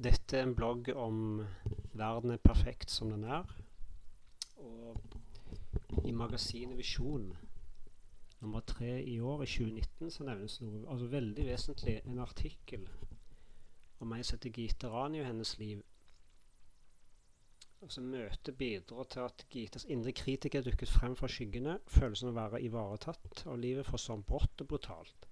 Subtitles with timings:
[0.00, 1.42] Dette er en blogg om
[1.92, 3.44] verden er perfekt som den er.
[4.56, 7.26] Og i magasinet Visjon
[8.40, 12.88] nummer tre i år, i 2019, så nevnes noe altså veldig vesentlig en artikkel
[14.00, 15.84] om ei som heter Gita Rani og hennes liv.
[17.84, 22.40] Altså Møtet bidrar til at Gitas indre kritiker dukket frem fra skyggene, følelsen av å
[22.40, 25.28] være ivaretatt av livet for sånn brått og brutalt.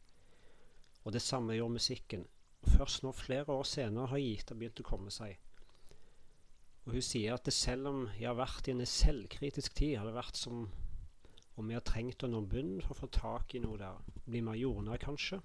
[1.04, 2.28] Og det samme gjør musikken.
[2.76, 5.38] Først nå, flere år senere, har Gita begynt å komme seg.
[6.88, 10.08] Og hun sier at det selv om jeg har vært i en selvkritisk tid, har
[10.08, 10.66] det vært som
[11.58, 13.96] om jeg har trengt å nå bunnen for å få tak i noe der.
[14.28, 15.40] Bli mer jordnær, kanskje.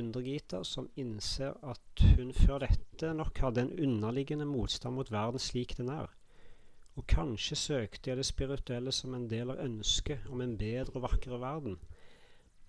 [0.00, 5.76] Undergita, som innser at hun før dette nok hadde en underliggende motstand mot verden slik
[5.78, 6.08] den er.
[6.96, 11.04] Og kanskje søkte jeg det spirituelle som en del av ønsket om en bedre og
[11.06, 11.78] vakrere verden.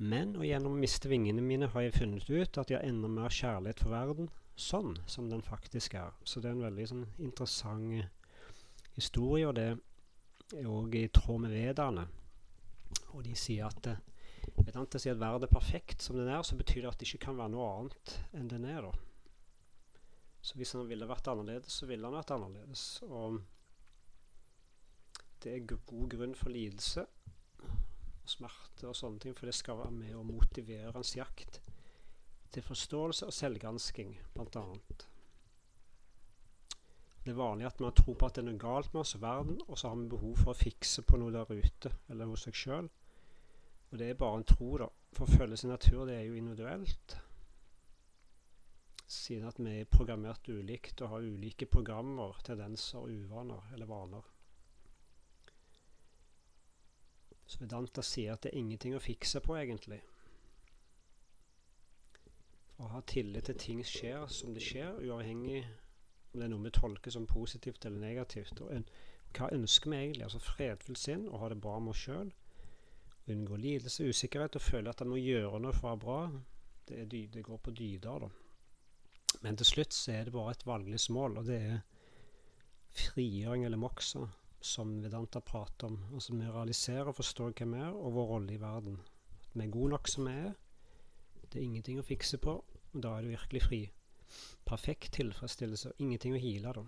[0.01, 3.09] Men og gjennom å miste vingene mine har jeg funnet ut at jeg har enda
[3.11, 6.15] mer kjærlighet for verden, sånn som den faktisk er.
[6.25, 8.07] Så det er en veldig sånn, interessant
[8.97, 9.67] historie, og det
[10.57, 12.07] er òg i tråd med vedaene.
[13.13, 16.57] Og de sier at et annet sier at verden er perfekt som den er, så
[16.57, 18.89] betyr det at det ikke kan være noe annet enn den er.
[18.89, 20.01] da.
[20.41, 22.87] Så hvis han ville vært annerledes, så ville han vært annerledes.
[23.05, 23.37] Og
[25.45, 27.05] det er god grunn for lidelse
[28.31, 31.61] smerte og sånne ting, for det skal være med å motivere hans jakt
[32.51, 34.65] til forståelse og selvgransking, bl.a.
[37.21, 39.21] Det er vanlig at man tror på at det er noe galt med oss og
[39.21, 42.47] verden, og så har vi behov for å fikse på noe der ute, eller hos
[42.47, 42.87] seg sjøl.
[43.91, 44.87] Og det er bare en tro, da.
[45.13, 47.15] For å følge sin natur, det er jo individuelt.
[49.11, 54.29] Siden at vi er programmert ulikt og har ulike programmer, tendenser, uvaner eller vaner.
[57.51, 59.99] Så Vedanta sier at det er ingenting å fikse på, egentlig.
[62.79, 65.65] Å ha tillit til ting skjer som det skjer, uavhengig
[66.31, 68.61] om det er noe vi tolker som positivt eller negativt.
[68.63, 68.87] Og
[69.35, 70.23] hva ønsker vi egentlig?
[70.29, 72.31] Altså Fredfullt sinn og ha det bra med oss sjøl.
[73.31, 76.21] Unngå lidelse, usikkerhet og føle at en må gjøre noe for å ha bra.
[76.87, 78.31] Det, dy, det, går på dyder, da.
[79.43, 81.81] Men til slutt så er det bare et valglighetsmål, og det er
[82.95, 84.23] frigjøring eller moksa
[84.61, 85.97] som Vedanta prater om.
[86.13, 88.99] Altså Vi realiserer og forstår hvem vi er, og vår rolle i verden.
[89.43, 90.53] At vi er gode nok som vi er.
[91.43, 92.53] Det er ingenting å fikse på,
[92.93, 93.81] og da er du virkelig fri.
[94.65, 96.85] Perfekt tilfredsstillelse, ingenting å hile, da.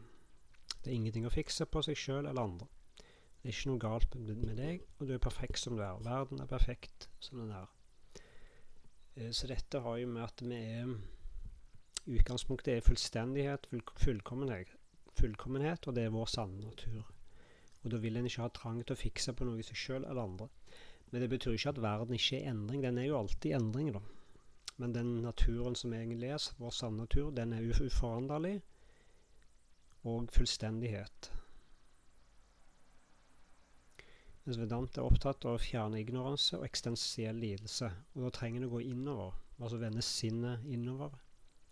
[0.84, 2.68] Det er ingenting å fikse på seg sjøl eller andre.
[2.98, 6.00] Det er ikke noe galt med deg, og du er perfekt som du er.
[6.06, 7.68] Verden er perfekt som den er.
[9.16, 10.96] Eh, så dette har jo med at vi er
[12.04, 14.74] Utgangspunktet er fullstendighet, fullkommenhet,
[15.16, 17.06] fullkommenhet, og det er vår sanne natur.
[17.84, 20.04] Og da vil en ikke ha trang til å fikse på noe i seg sjøl
[20.04, 20.50] eller andre.
[21.12, 22.84] Men det betyr ikke at verden ikke er endring.
[22.84, 24.02] Den er jo alltid endring, da.
[24.82, 28.56] Men den naturen som egentlig er, vår sanne natur, den er uforanderlig
[30.04, 31.30] og fullstendighet.
[34.44, 37.88] Mens Vedant er opptatt av å fjerne ignoranse og ekstensiell lidelse.
[38.16, 41.14] Og da trenger en å gå innover, altså vende sinnet innover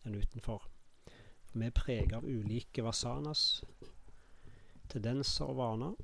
[0.05, 0.69] enn utenfor.
[1.49, 3.63] For vi er preget av ulike vasanas,
[4.91, 5.95] tendenser og vaner.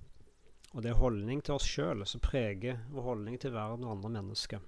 [0.73, 4.17] Og det er holdning til oss sjøl som preger vår holdning til verden og andre
[4.19, 4.65] mennesker.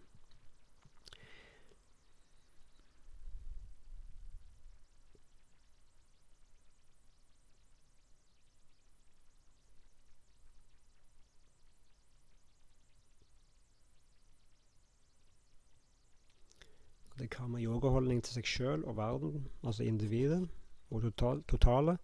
[17.20, 20.46] Det er være yogaholdning til seg sjøl og verden, altså individet,
[20.90, 21.98] og total, totale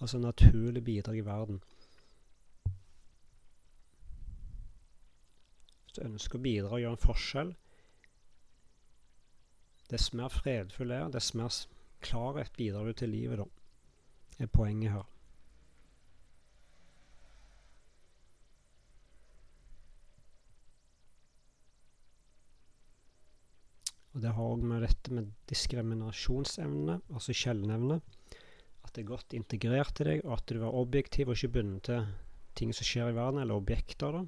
[0.00, 1.60] Altså naturlig bidrag i verden.
[5.84, 7.54] Hvis du ønsker å bidra og gjøre en forskjell
[9.90, 11.52] Dess mer fredfull er, dess mer
[12.02, 13.44] klarhet bidrar du til livet, da.
[14.42, 15.04] er poenget her.
[24.14, 28.00] Og Det har òg med dette med diskriminasjonsevne, altså skjelnevne,
[28.92, 32.06] det er godt integrert i deg, og at du er objektiv og ikke bundet til
[32.58, 34.12] ting som skjer i verden, eller objekter.
[34.12, 34.24] da.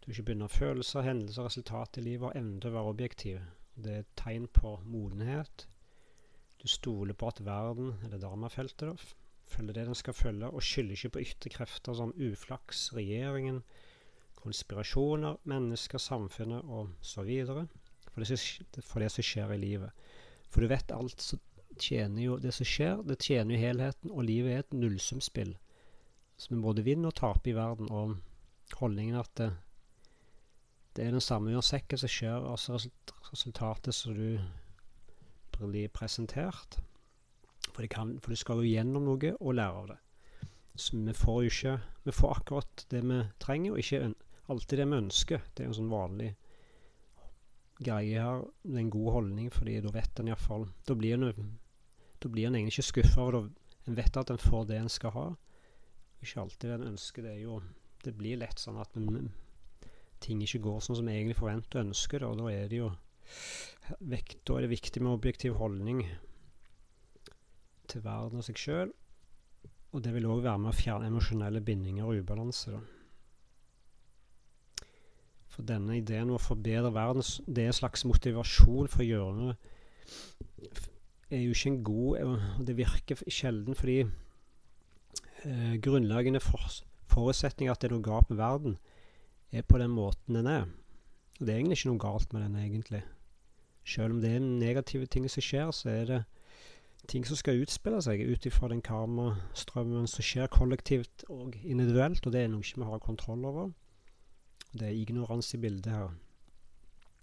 [0.00, 2.94] Du er ikke bundet av følelser, hendelser, resultat i livet, og evnen til å være
[2.94, 3.40] objektiv.
[3.76, 5.66] Det er et tegn på modenhet.
[6.60, 9.18] Du stoler på at verden, eller dharmafeltet, da,
[9.50, 13.62] følger det den skal følge, og skylder ikke på ytre krefter som uflaks, regjeringen,
[14.40, 17.66] konspirasjoner, mennesker, samfunnet og så videre,
[18.10, 18.38] for det,
[18.84, 20.06] for det som skjer i livet.
[20.50, 21.22] For du vet alt
[21.80, 25.56] tjener jo det som skjer, det tjener jo helheten, og livet er et nullsumspill.
[26.40, 28.16] Så vi både vinner og taper i verden, og
[28.80, 29.50] holdningen at det,
[30.96, 32.78] det er den samme uansett hva som skjer, altså
[33.30, 34.40] resultatet som du
[35.60, 36.78] blir presentert.
[37.70, 39.98] For kan, for, du skal jo gjennom noe og lære av det.
[40.80, 41.72] Så vi får jo ikke
[42.04, 44.14] Vi får akkurat det vi trenger, og ikke
[44.48, 45.42] alltid det vi ønsker.
[45.54, 46.30] Det er jo en sånn vanlig
[47.80, 48.44] greie her.
[48.62, 51.28] Det er en god holdning, fordi da vet en iallfall Da blir en
[52.20, 53.50] da blir en egentlig ikke skuffa, og
[53.88, 55.26] en vet at en får det en skal ha.
[56.20, 57.24] Ikke alltid en ønsker.
[57.24, 57.60] Det jo
[58.04, 59.28] Det blir lett sånn at en,
[60.24, 62.78] ting ikke går sånn som vi egentlig forventer og ønsker det, og da er det
[62.78, 62.90] jo
[64.00, 66.06] vekt, Da er det viktig med objektiv holdning
[67.88, 68.94] til verden og seg sjøl.
[69.92, 72.72] Og det vil òg være med å fjerne emosjonelle bindinger og ubalanse.
[72.72, 72.80] da.
[75.50, 79.36] For denne ideen om å forbedre verden, det er en slags motivasjon for å gjøre
[79.36, 79.56] noe,
[81.30, 82.18] er jo ikke en god
[82.58, 84.00] Og det virker sjelden fordi
[85.44, 86.60] eh, grunnleggende for,
[87.10, 88.76] forutsetninger at det er noe galt med verden,
[89.52, 90.68] er på den måten den er.
[91.40, 93.02] Og det er egentlig ikke noe galt med den, egentlig.
[93.84, 96.20] Selv om det er negative ting som skjer, så er det
[97.08, 102.34] ting som skal utspille seg ut ifra den karmastrømmen som skjer kollektivt og individuelt, og
[102.34, 103.70] det er noe ikke vi har kontroll over.
[104.72, 106.12] Det er ignorans i bildet her.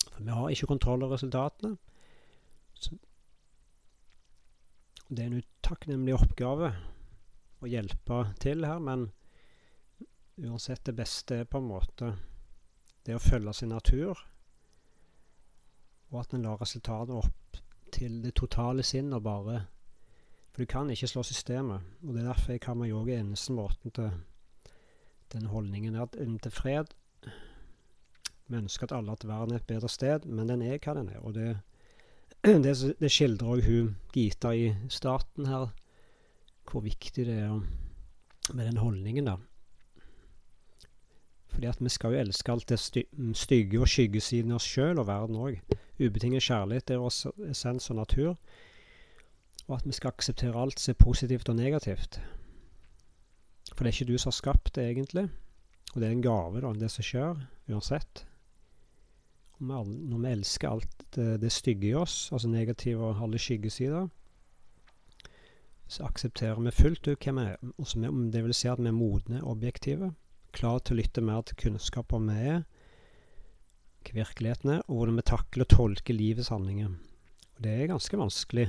[0.09, 1.77] For vi har ikke kontroll over resultatene.
[5.07, 6.71] Det er en utakknemlig oppgave
[7.63, 9.07] å hjelpe til her, men
[10.37, 12.11] uansett det beste er på en måte
[13.07, 14.19] det å følge sin natur,
[16.11, 17.61] og at en lar resultatet opp
[17.95, 19.61] til det totale sinn og bare
[20.51, 23.53] For du kan ikke slå systemet, og det er derfor jeg har med yoga eneste
[23.53, 24.09] måten til
[25.33, 26.95] den holdningen er at til fred.
[28.47, 31.09] Vi ønsker at alle at verden er et bedre sted, men den er hva den
[31.09, 31.19] er.
[31.19, 31.59] Og det,
[32.63, 35.69] det, det skildrer òg hun Gita i starten her,
[36.67, 37.59] hvor viktig det er
[38.53, 39.37] med den holdningen, da.
[41.57, 42.77] Fordi at vi skal jo elske alt det
[43.33, 45.77] stygge og skyggesiden av oss sjøl og verden òg.
[45.97, 48.35] Ubetinget kjærlighet er vår essens og natur.
[49.67, 52.19] Og at vi skal akseptere alt som er positivt og negativt.
[53.73, 55.25] For det er ikke du som har skapt det, egentlig.
[55.95, 57.41] Og det er en gave, da, det som skjer,
[57.73, 58.23] uansett.
[59.59, 64.07] Når vi elsker alt det, stygge i oss, altså negative og alle skyggesider,
[65.87, 67.57] så aksepterer vi fullt ut hvem vi er.
[68.33, 70.13] Det vil si at vi er modne, objektive
[70.57, 72.65] klare til å lytte mer til kunnskap om vi er,
[74.07, 76.93] hva virkeligheten er, og hvordan vi takler og tolker livets handlinger.
[77.57, 78.67] Og det er ganske vanskelig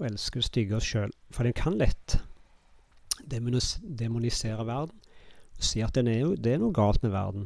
[0.00, 2.18] å elske det stygge oss sjøl, for den kan lett
[3.30, 4.96] demonisere verden
[5.54, 7.44] og si at er jo, det er noe galt med verden.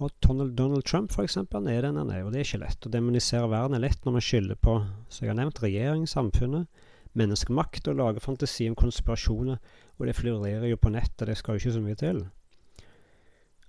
[0.00, 2.86] Og Donald Trump, for eksempel, han er den han er, og det er ikke lett.
[2.86, 4.78] Å demonisere verden er lett når man skylder på,
[5.12, 6.86] som jeg har nevnt, regjering, samfunnet,
[7.18, 9.58] menneskemakt og lager fantasi om konspirasjoner,
[9.98, 12.22] og det florerer jo på nettet, det skal jo ikke så mye til.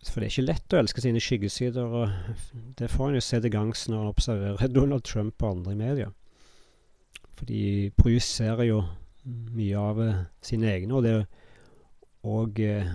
[0.07, 3.41] For det er ikke lett å elske sine skyggesider, og det får en jo se
[3.41, 6.09] til gangs når en observerer Donald Trump og andre i media.
[7.35, 8.81] For de projiserer jo
[9.27, 11.15] mye av eh, sine egne, og det
[12.21, 12.89] og eh,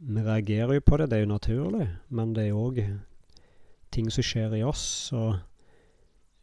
[0.00, 2.78] Vi reagerer jo på det, det er jo naturlig, men det er òg
[3.92, 5.12] ting som skjer i oss.
[5.12, 5.38] og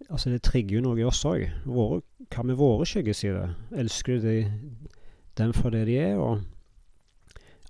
[0.10, 1.48] Altså, det trigger jo noe i oss òg.
[1.66, 3.56] Hva med våre skyggesider?
[3.80, 4.36] Elsker du de,
[5.40, 6.20] dem for det de er?
[6.20, 6.44] Og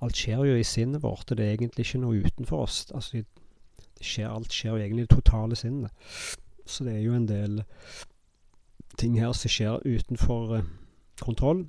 [0.02, 2.82] alt skjer jo i sinnet vårt, og det er egentlig ikke noe utenfor oss.
[2.92, 3.24] Altså,
[4.02, 5.92] skjer, alt skjer jo egentlig i det totale sinnet.
[6.66, 7.62] Så det er jo en del
[8.98, 10.68] ting her som skjer utenfor uh,
[11.22, 11.68] kontroll.